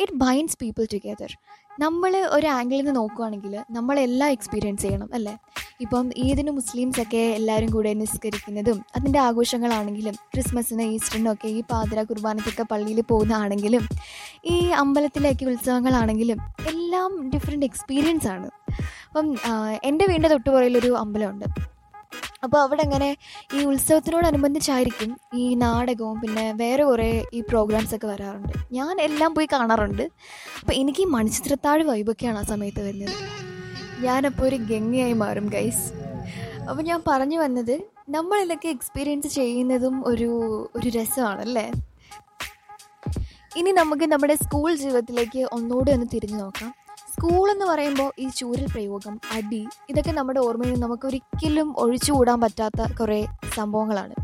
ഇറ്റ് 0.02 0.14
ബൈൻഡ്സ് 0.24 0.58
പീപ്പിൾ 0.62 0.86
ടുഗെദർ 0.94 1.32
നമ്മൾ 1.80 2.14
ഒരു 2.36 2.48
ആംഗിളിൽ 2.48 2.82
നിന്ന് 2.86 2.94
നോക്കുകയാണെങ്കിൽ 3.00 3.54
നമ്മളെല്ലാം 3.72 4.30
എക്സ്പീരിയൻസ് 4.36 4.82
ചെയ്യണം 4.82 5.10
അല്ലേ? 5.18 5.34
ഇപ്പം 5.82 6.10
ഈദിന് 6.18 6.52
മുസ്ലിംസൊക്കെ 6.52 7.18
എല്ലാവരും 7.18 7.70
കൂടെ 7.72 7.94
നിസ്കരിക്കുന്നതും 7.94 8.86
അതിന്റെ 8.96 9.20
ആഘോഷങ്ങളാണെങ്കിലും 9.20 10.14
ക്രിസ്മസിന് 10.14 10.84
ഈസ്റ്ററിനൊക്കെ 10.84 11.48
ഈ 11.48 11.62
പാതിര 11.62 12.04
കുർബാനത്തൊക്കെ 12.04 12.64
പള്ളിയിൽ 12.64 13.02
പോകുന്നതാണെങ്കിലും 13.02 13.88
ഈ 14.46 14.70
അമ്പലത്തിലേക്ക് 14.70 15.46
ഉത്സവങ്ങളാണെങ്കിലും 15.46 16.40
എല്ലാം 16.68 17.30
ഡിഫറെന്റ് 17.30 17.66
എക്സ്പീരിയൻസ് 17.66 18.28
ആണ്. 18.28 18.50
അപ്പം 19.08 19.36
എന്റെ 19.84 20.06
വീടിന്റെ 20.06 20.30
തൊട്ടുപുറയിലൊരു 20.30 20.92
അമ്പലമുണ്ട്. 21.04 21.46
അപ്പോൾ 22.44 22.60
അവിടെ 22.62 22.82
അങ്ങനെ 22.82 23.16
ഈ 23.54 23.66
ഉത്സവത്തിനോടനുബന്ധിച്ചായിരിക്കും 23.66 25.18
ഈ 25.34 25.56
നാടകവും 25.56 26.22
പിന്നെ 26.22 26.52
വേറെ 26.52 26.84
കുറേ 26.84 27.24
ഈ 27.34 27.42
പ്രോഗ്രാംസ് 27.42 27.96
ഒക്കെ 27.96 28.08
വരാറുണ്ട്. 28.08 28.54
ഞാൻ 28.72 29.02
എല്ലാം 29.02 29.34
പോയി 29.36 29.48
കാണാറുണ്ട്. 29.54 30.04
അപ്പോൾ 30.62 30.74
എനിക്ക് 30.74 31.02
ഈ 31.02 31.06
മണിച്ചിത്രത്താഴ് 31.06 31.84
വൈബൊക്കെയാണ് 31.84 32.38
ആ 32.38 32.42
സമയത്ത് 32.42 32.82
വരുന്നത്. 32.88 33.16
ഞാനപ്പോൾ 34.06 34.46
ഒരു 34.50 34.58
ഗംഗയായി 34.70 35.16
മാറും 35.24 35.48
ഗൈസ് 35.56 35.86
അപ്പോൾ 36.70 36.84
ഞാൻ 36.90 37.00
പറഞ്ഞു 37.08 37.38
വന്നത് 37.40 37.76
നമ്മളിതൊക്കെ 38.10 38.70
എക്സ്പീരിയൻസ് 38.70 39.30
ചെയ്യുന്നതും 39.40 39.96
ഒരു 40.10 40.30
ഒരു 40.78 40.90
രസമാണല്ലേ? 40.98 41.66
ഇനി 43.60 43.72
നമുക്ക് 43.80 44.06
നമ്മുടെ 44.14 44.36
സ്കൂൾ 44.44 44.70
ജീവിതത്തിലേക്ക് 44.84 45.42
ഒന്നുകൂടെ 45.58 45.92
ഒന്ന് 45.96 46.08
തിരിഞ്ഞു 46.14 46.38
നോക്കാം. 46.44 46.72
സ്കൂൾ 47.14 47.46
എന്ന് 47.52 47.66
പറയുമ്പോൾ 47.72 48.10
ഈ 48.24 48.28
ചൂരൽ 48.40 48.68
പ്രയോഗം 48.74 49.16
അടി 49.38 49.62
ഇതൊക്കെ 49.90 50.14
നമ്മുടെ 50.20 50.40
ഓർമ്മയിൽ 50.40 50.80
നമുക്ക് 50.86 51.06
ഒരിക്കലും 51.10 51.70
ഒഴിച്ചുകൂടാൻ 51.84 52.40
പറ്റാത്ത 52.44 52.88
കുറേ 53.00 53.20
സംഭവങ്ങളാണ്. 53.58 54.16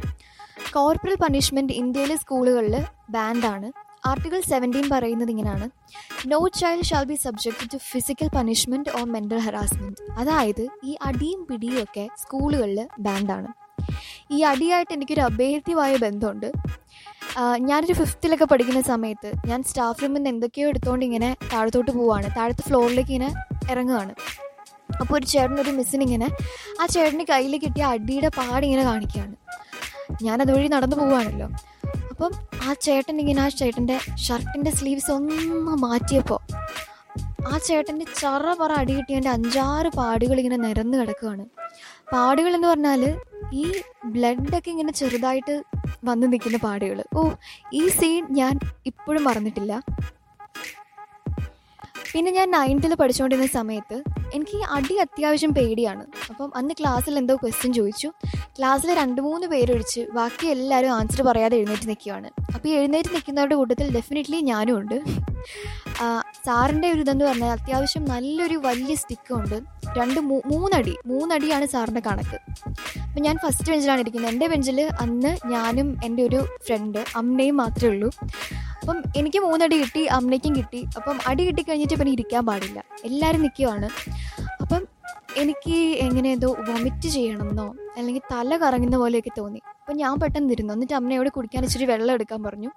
കോർപ്പറൽ 0.75 1.15
പണിഷ്മെന്റ് 1.23 1.73
ഇന്ത്യയിലെ 1.81 2.15
സ്കൂളുകളിൽ 2.23 2.75
ബാൻഡാണ് 3.15 3.67
ആർട്ടിക്കിൾ 4.09 4.39
സെവന്റീൻ 4.51 4.85
പറയുന്നത് 4.91 5.31
ഇങ്ങനെയാണ്. 5.33 5.67
No 6.31 6.39
child 6.59 6.87
shall 6.89 7.05
be 7.11 7.17
subject 7.25 7.67
to 7.73 7.77
physical 7.91 8.29
punishment 8.37 8.91
or 8.99 9.05
mental 9.15 9.39
harassment 9.45 10.03
അതായത് 10.21 10.63
ഈ 10.89 10.93
അടിയും 11.09 11.41
പിടിയും 11.49 11.79
ഒക്കെ 11.85 12.05
സ്കൂളുകളിൽ 12.21 12.79
ബാൻഡാണ് 13.07 13.49
ഈ 14.35 14.39
അടിയായിട്ട് 14.51 14.93
എനിക്കൊരു 14.95 15.23
അഭേദ്യമായ 15.27 15.91
ബന്ധമുണ്ട്. 16.03 16.49
ഞാനൊരു 17.69 17.95
ഫിഫ്ത്തിലൊക്കെ 17.99 18.45
പഠിക്കുന്ന 18.51 18.81
സമയത്ത് 18.89 19.29
ഞാൻ 19.49 19.59
സ്റ്റാഫ് 19.69 20.01
റൂമിൽ 20.03 20.17
നിന്ന് 20.17 20.29
എന്തൊക്കെയോ 20.33 20.67
എടുത്തുകൊണ്ട് 20.71 21.03
ഇങ്ങനെ 21.07 21.29
താഴത്തോട്ട് 21.53 21.91
പോവുകയാണ് 21.97 22.27
താഴത്തെ 22.37 22.63
ഫ്ലോറിലേക്ക് 22.67 23.13
ഇങ്ങനെ 23.15 23.29
ഇറങ്ങുകയാണ് 23.71 24.13
അപ്പോൾ 25.01 25.15
ഒരു 25.17 25.27
ചേട്ടനൊരു 25.33 25.71
മിസ്സിനിങ്ങനെ 25.79 26.27
ആ 26.81 26.85
ചേട്ടന് 26.93 27.25
കയ്യിൽ 27.31 27.55
കിട്ടിയ 27.63 27.83
അടിയുടെ 27.93 28.29
പാടിങ്ങനെ 28.37 28.83
കാണിക്കുകയാണ്. 28.89 29.35
ഞാനതുവഴി 30.27 30.67
നടന്നു 30.75 30.95
പോവുകയാണല്ലോ 31.01 31.47
അപ്പം 32.11 32.31
ആ 32.67 32.73
ചേട്ടൻ 32.85 33.15
ഇങ്ങനെ 33.23 33.41
ആ 33.45 33.49
ചേട്ടന്റെ 33.59 33.97
ഷർട്ടിന്റെ 34.25 34.71
സ്ലീവ്സ് 34.77 35.11
ഒന്ന് 35.11 35.37
മാറ്റിയപ്പോൾ 35.85 36.41
ആ 37.51 37.57
ചേട്ടന്റെ 37.67 38.05
ചറ 38.21 38.45
പറ 38.61 38.71
അടി 38.81 38.93
കിട്ടിയതിന്റെ 38.95 39.31
അഞ്ചാറ് 39.35 39.89
പാടുകൾ 39.99 40.37
ഇങ്ങനെ 40.41 40.57
നിരന്ന് 40.65 40.95
കിടക്കുകയാണ്. 41.01 41.43
പാടുകൾ 42.13 42.51
എന്ന് 42.57 42.67
പറഞ്ഞാൽ 42.67 43.01
ഈ 43.61 43.65
ബ്ലഡൊക്കെ 44.15 44.69
ഇങ്ങനെ 44.73 44.93
ചെറുതായിട്ട് 44.99 45.55
വന്ന് 46.09 46.27
നിൽക്കുന്ന 46.33 46.57
പാടുകൾ 46.67 46.99
ഓ 47.19 47.23
ഈ 47.79 47.83
സീൻ 47.99 48.23
ഞാൻ 48.39 48.53
ഇപ്പോഴും 48.85 49.23
മറന്നിട്ടില്ല. 49.29 49.73
പിന്നെ 52.13 52.31
ഞാൻ 52.31 52.47
നയൻത്തിൽ 52.51 52.93
പഠിച്ചുകൊണ്ടിരുന്ന 52.95 53.47
സമയത്ത് 53.59 53.97
എനിക്ക് 54.33 54.57
അടി 54.75 54.95
അത്യാവശ്യം 55.03 55.51
പേടിയാണ്. 55.53 56.03
അപ്പം 56.29 56.49
അന്ന് 56.55 56.73
ക്ലാസ്സിൽ 56.79 57.17
എന്തോ 57.17 57.35
ക്വസ്റ്റ്യൻ 57.35 57.71
ചോദിച്ചു. 57.73 58.09
ക്ലാസ്സിൽ 58.57 58.89
രണ്ട് 59.01 59.21
മൂന്ന് 59.21 59.47
പേരൊഴിച്ച് 59.47 60.01
ബാക്കി 60.17 60.47
എല്ലാവരും 60.47 60.91
ആൻസർ 60.93 61.21
പറയാതെ 61.21 61.57
എഴുന്നേറ്റ് 61.57 61.87
നിൽക്കുകയാണ്. 61.89 62.29
അപ്പോൾ 62.55 62.69
എഴുന്നേറ്റ് 62.69 63.13
നിൽക്കുന്നവരുടെ 63.15 63.55
കൂട്ടത്തിൽ 63.55 63.87
ഡെഫിനറ്റ്ലി 63.95 64.39
ഞാനും 64.51 64.77
ഉണ്ട്. 64.79 64.97
സാറിന്റെ 66.45 66.87
ഒരു 66.91 67.01
ഇതെന്ന് 67.01 67.25
പറഞ്ഞാൽ 67.25 67.51
അത്യാവശ്യം 67.57 68.03
നല്ലൊരു 68.05 68.57
വലിയ 68.65 68.95
സ്റ്റിക്കുണ്ട് 68.95 69.55
രണ്ട് 69.97 70.19
മൂന്നടി 70.19 70.95
മൂന്നടിയാണ് 71.07 71.65
സാറിന്റെ 71.65 72.01
കണക്ക്. 72.07 72.37
അപ്പം 73.07 73.21
ഞാൻ 73.27 73.37
ഫസ്റ്റ് 73.43 73.69
ബെഞ്ചിലാണ് 73.71 74.01
ഇരിക്കുന്നത്. 74.01 74.31
എന്റെ 74.31 74.47
ബെഞ്ചിൽ 74.47 74.79
അന്ന് 75.05 75.31
ഞാനും 75.53 75.97
എന്റെ 76.05 76.23
ഒരു 76.23 76.41
ഫ്രണ്ട് 76.67 76.99
അമ്മയും 77.15 77.57
മാത്രമേ 77.57 77.91
ഉള്ളൂ. 77.93 78.09
അപ്പം 78.81 78.97
എനിക്ക് 79.15 79.39
മൂന്നടി 79.39 79.75
കിട്ടി 79.81 80.03
അമ്മയ്ക്കും 80.17 80.55
കിട്ടി. 80.55 80.87
അപ്പം 80.97 81.17
അടി 81.29 81.43
കിട്ടി 81.47 81.61
കഴിഞ്ഞിട്ട് 81.61 81.95
പിന്നെ 81.99 82.13
ഇരിക്കാൻ 82.17 82.45
പാടില്ല. 82.45 82.79
എല്ലാവരും 83.05 83.41
നിൽക്കുവാണ് 83.41 83.89
അപ്പം 84.61 84.81
എനിക്ക് 85.37 85.75
എങ്ങനെ 86.05 86.31
എന്തോ 86.35 86.47
വൊമിറ്റ് 86.67 87.07
ചെയ്യണമെന്നോ 87.07 87.65
അല്ലെങ്കിൽ 87.97 88.23
തല 88.31 88.57
കറങ്ങുന്ന 88.57 88.97
പോലെയൊക്കെ 88.97 89.31
തോന്നി. 89.37 89.61
അപ്പം 89.79 89.97
ഞാൻ 89.97 90.13
പെട്ടെന്ന് 90.21 90.53
ഇരുന്നു. 90.53 90.73
എന്നിട്ട് 90.73 90.93
അമ്മയോട് 90.93 91.29
കുടിക്കാൻ 91.29 91.63
ഇച്ചിരി 91.63 91.85
വെള്ളം 91.85 92.13
എടുക്കാൻ 92.13 92.43
പറഞ്ഞു. 92.43 92.71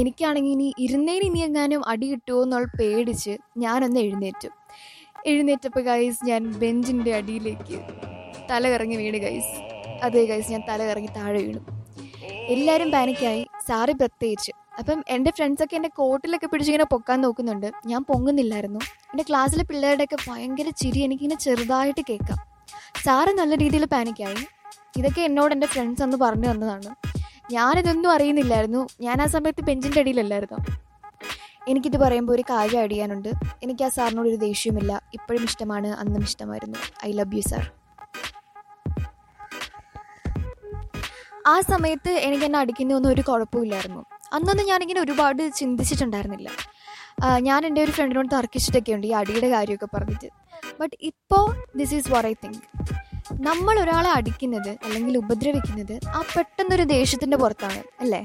എനിക്കാണെങ്കിൽ 0.00 0.52
ഇനി 0.52 0.74
ഇരുന്നേന് 0.84 1.24
ഇനി 1.24 1.38
എങ്ങാനും 1.38 1.82
അടി 1.88 2.06
കിട്ടുമോ 2.06 2.42
എന്നുള്ള 2.42 2.68
പേടിച്ച് 2.80 3.34
ഞാനൊന്ന് 3.56 4.00
എഴുന്നേറ്റു. 4.00 4.48
എഴുന്നേറ്റപ്പോൾ 5.26 5.80
ഗൈസ് 5.80 6.24
ഞാൻ 6.24 6.42
ബെഞ്ചിന്റെ 6.62 7.12
അടിയിലേക്ക് 7.18 7.78
തല 8.50 8.70
കറങ്ങി 8.70 8.96
വീണ് 8.96 9.16
ഗൈസ് 9.16 9.54
അതേ 10.02 10.24
ഗൈസ് 10.24 10.52
ഞാൻ 10.52 10.62
തല 10.68 10.80
കറങ്ങി 10.90 11.10
താഴെ 11.16 11.40
വീണു. 11.46 11.79
എല്ലാവരും 12.50 12.90
പാനിക്കായി. 12.90 13.46
സാറി 13.68 13.92
പ്രത്യേകിച്ച്. 13.92 14.52
അപ്പം 14.78 15.04
എന്റെ 15.08 15.30
ഫ്രണ്ട്സൊക്കെ 15.30 15.76
എന്റെ 15.76 15.88
കോട്ടിലൊക്കെ 15.88 16.46
പിടിച്ചിങ്ങനെ 16.46 16.84
പൊക്കാൻ 16.84 17.20
നോക്കുന്നുണ്ട്. 17.20 17.72
ഞാൻ 17.86 18.04
പൊങ്ങുന്നില്ലായിരുന്നു. 18.04 18.80
എന്റെ 18.84 19.24
ക്ലാസ്സിലെ 19.28 19.64
പിള്ളേരുടെയൊക്കെ 19.64 20.16
ഭയങ്കര 20.28 20.68
ചിരി 20.68 20.98
എനിക്കിങ്ങനെ 20.98 21.38
ചെറുതായിട്ട് 21.40 22.00
കേൾക്കാം. 22.10 22.38
സാറ് 23.04 23.28
നല്ല 23.28 23.54
രീതിയിൽ 23.54 23.84
പാനിക്കായി. 23.84 24.46
ഇതൊക്കെ 24.96 25.20
എന്നോട് 25.20 25.54
എന്റെ 25.54 25.66
ഫ്രണ്ട്സ് 25.66 26.02
അന്ന് 26.02 26.16
പറഞ്ഞു 26.16 26.50
തന്നതാണ്. 26.50 26.94
ഞാനിതൊന്നും 27.52 28.10
അറിയുന്നില്ലായിരുന്നു. 28.12 28.88
ഞാൻ 29.00 29.22
ആ 29.22 29.26
സമയത്ത് 29.26 29.60
ബെഞ്ചിന്റെ 29.60 30.00
അടിയിലല്ലായിരുന്നു? 30.00 30.58
എനിക്കിത് 31.68 31.96
പറയുമ്പോൾ 31.96 32.32
ഒരു 32.32 32.42
കാര്യം 32.42 32.80
അടിയാനുണ്ട് 32.80 33.28
എനിക്ക് 33.62 33.84
ആ 33.84 33.88
സാറിനോട് 33.88 34.28
ഒരു 34.28 34.36
ദേഷ്യമില്ല 34.36 35.02
ഇപ്പോഴും 35.14 35.42
ഇഷ്ടമാണ്. 35.42 35.86
അന്നും 35.86 36.22
ഇഷ്ടമായിരുന്നു. 36.22 36.78
ഐ 37.06 37.12
ലവ് 37.12 37.36
യു 37.36 37.40
സാർ 37.40 37.70
ആ 41.52 41.54
സമയത്ത് 41.70 42.10
എനിക്ക് 42.26 42.44
എന്നെ 42.48 42.58
അടിക്കുന്നൊന്നും 42.58 43.10
ഒരു 43.10 43.22
കുഴപ്പമില്ലായിരുന്നു. 43.28 44.02
അന്നൊന്നും 44.32 44.66
ഞാനിങ്ങനെ 44.66 45.00
ഒരുപാട് 45.00 45.42
ചിന്തിച്ചിട്ടുണ്ടായിരുന്നില്ല. 45.58 46.50
ഞാൻ 47.46 47.66
എന്റെ 47.66 47.80
ഒരു 47.84 47.92
ഫ്രണ്ടിനോട് 47.96 48.28
തർക്കിച്ചിട്ടൊക്കെ 48.34 48.92
ഉണ്ട് 48.96 49.06
ഈ 49.06 49.12
അടിയുടെ 49.20 49.48
കാര്യമൊക്കെ 49.54 49.88
പറഞ്ഞിട്ട്. 49.94 50.28
ബട്ട് 50.80 50.94
ഇപ്പോൾ 51.10 51.44
this 51.78 51.94
is 51.94 52.12
what 52.12 52.28
I 52.28 52.34
think 52.44 52.62
നമ്മൾ 53.48 53.74
ഒരാളെ 53.80 54.10
അടിക്കുന്നത് 54.18 54.70
അല്ലെങ്കിൽ 54.84 55.18
ഉപദ്രവിക്കുന്നത് 55.18 55.92
ആ 56.08 56.20
പെട്ടെന്നൊരു 56.36 56.82
ദേഷ്യത്തിന്റെ 56.82 57.36
പുറത്താണ് 57.36 57.80
അല്ലേ? 58.00 58.20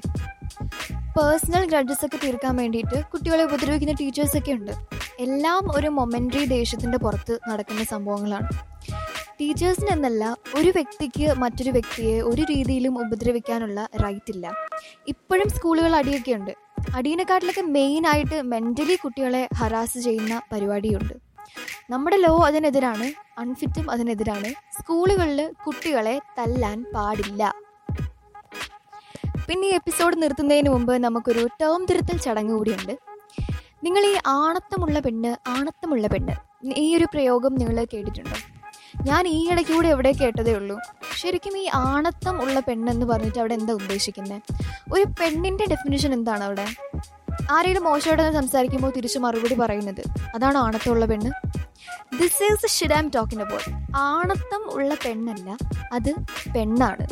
പേഴ്സണൽ 1.17 1.63
ഗ്രഡ്ജസ് 1.71 2.05
ഒക്കെ 2.05 2.17
തീർക്കാൻ 2.23 2.55
വേണ്ടിയിട്ട് 2.61 2.97
കുട്ടികളെ 3.11 3.43
ഉപദ്രവിക്കുന്ന 3.43 3.93
ടീച്ചേഴ്സൊക്കെ 4.01 4.51
ഉണ്ട്. 4.51 4.73
എല്ലാം 5.19 5.63
ഒരു 5.77 5.87
മൊമെന്ററി 5.87 6.45
ദേഷ്യത്തിന്റെ 6.45 6.97
പുറത്ത് 6.97 7.35
നടക്കുന്ന 7.49 7.83
സംഭവങ്ങളാണ്. 7.93 8.49
ടീച്ചേഴ്സിന് 9.39 9.91
എന്നല്ല 9.95 10.23
ഒരു 10.57 10.69
വ്യക്തിക്ക് 10.69 11.25
മറ്റൊരു 11.41 11.69
വ്യക്തിയെ 11.69 12.21
ഒരു 12.21 12.41
രീതിയിലും 12.51 12.93
ഉപദ്രവിക്കാനുള്ള 13.03 13.79
റൈറ്റ് 14.03 14.31
ഇല്ല. 14.35 14.45
ഇപ്പോഴും 15.07 15.49
സ്കൂളുകൾ 15.55 15.95
അടിയൊക്കെ 15.95 16.33
ഉണ്ട് 16.39 16.53
അടീനെക്കാട്ടിലൊക്കെ 16.97 17.63
മെയിനായിട്ട് 17.75 18.37
മെന്റലി 18.51 18.95
കുട്ടികളെ 18.95 19.43
ഹറാസ് 19.59 19.99
ചെയ്യുന്ന 19.99 20.41
പരിപാടിയുണ്ട്. 20.51 21.13
നമ്മുടെ 21.89 22.17
ലോ 22.17 22.33
അതിനെതിരാണ് 22.47 23.07
അൺഫിറ്റും 23.41 23.91
അതിനെതിരാണ്. 23.91 24.49
സ്കൂളുകളിൽ 24.77 25.41
കുട്ടികളെ 25.65 26.15
തല്ലാൻ 26.37 26.77
പാടില്ല. 26.95 27.43
പിന്നെ 29.47 29.67
ഈ 29.67 29.73
എപ്പിസോഡ് 29.79 30.15
നിർത്തുന്നതിന് 30.21 30.69
മുമ്പ് 30.75 30.93
നമുക്കൊരു 31.03 31.43
ടേം 31.61 31.81
തിരുത്തൽ 31.89 32.17
ചടങ്ങ് 32.17 32.53
കൂടിയുണ്ട്. 32.57 32.93
നിങ്ങൾ 33.85 34.03
ഈ 34.11 34.15
ആണത്തമുള്ള 34.39 34.99
പെണ്ണ് 35.05 35.31
ആണത്തമുള്ള 35.55 36.07
പെണ്ണ് 36.13 36.35
ഈ 36.83 36.87
ഒരു 36.97 37.07
പ്രയോഗം 37.13 37.53
നിങ്ങൾ 37.61 37.77
കേട്ടിട്ടുണ്ടോ? 37.93 38.37
ഞാൻ 39.09 39.23
ഈ 39.35 39.37
ഇടയ്ക്ക് 39.51 39.73
കൂടെ 39.77 39.89
എവിടെ 39.95 40.11
കേട്ടതേ 40.21 40.53
ഉള്ളൂ. 40.59 40.77
ശരിക്കും 41.21 41.55
ഈ 41.63 41.65
ആണത്തം 41.81 42.35
ഉള്ള 42.43 42.59
പെണ്ണെന്ന് 42.67 43.05
പറഞ്ഞിട്ട് 43.11 43.39
അവിടെ 43.43 43.55
എന്താ 43.59 43.73
ഉദ്ദേശിക്കുന്നത് 43.79 44.41
ഒരു 44.95 45.05
പെണ്ണിന്റെ 45.19 45.65
ഡെഫിനേഷൻ 45.73 46.13
എന്താണ് 46.17 46.43
അവിടെ? 46.47 46.65
ആരെങ്കിലും 47.55 47.83
മോശമായിട്ട് 47.89 48.35
സംസാരിക്കുമ്പോൾ 48.39 48.91
തിരിച്ച് 48.97 49.19
മറുപടി 49.25 49.55
പറയുന്നത് 49.61 50.03
അതാണ് 50.35 50.57
ആണത്തമുള്ള 50.65 51.05
പെണ്ണ്? 51.11 51.31
This 52.19 52.43
is 52.49 52.71
shit 52.77 52.95
am 52.97 53.07
talking 53.15 53.43
about 53.45 53.69
ആണത്തം 54.07 54.63
ഉള്ള 54.75 54.91
പെണ്ണല്ല 55.05 55.49
അത് 55.97 56.11
പെണ്ണാണ്. 56.55 57.07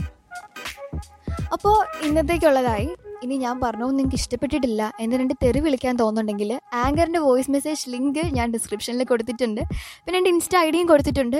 അപ്പോൾ 1.55 1.75
ഇന്നത്തേക്കുള്ളതായി. 2.07 2.89
ഇനി 3.23 3.35
ഞാൻ 3.43 3.55
പറഞ്ഞു 3.63 3.87
നിങ്ങൾക്ക് 3.97 4.17
ഇഷ്ടപ്പെട്ടിട്ടില്ല 4.21 4.81
എന്ന് 5.03 5.15
രണ്ട് 5.19 5.33
തെറി 5.43 5.59
വിളിക്കാൻ 5.65 5.93
തോന്നുന്നുണ്ടെങ്കിൽ 5.99 6.49
ആങ്കറിന്റെ 6.83 7.21
വോയിസ് 7.25 7.51
മെസ്സേജ് 7.55 7.91
ലിങ്ക് 7.93 8.23
ഞാൻ 8.37 8.47
ഡിസ്ക്രിപ്ഷനിൽ 8.55 9.05
കൊടുത്തിട്ടുണ്ട്. 9.11 9.61
പിന്നെ 10.05 10.17
എന്റെ 10.21 10.31
ഇൻസ്റ്റ 10.35 10.55
ഐ 10.65 10.69
ഡിയും 10.75 10.87
കൊടുത്തിട്ടുണ്ട്. 10.91 11.39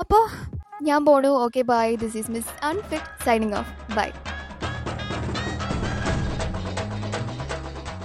അപ്പോൾ 0.00 0.24
ഞാൻ 0.82 1.00
പോണു. 1.04 1.28
Okay 1.44 1.62
bye 1.62 1.86
this 1.96 2.16
is 2.16 2.30
Miss 2.30 2.52
Unfit 2.62 3.24
signing 3.24 3.54
off 3.54 3.94
bye 3.96 4.08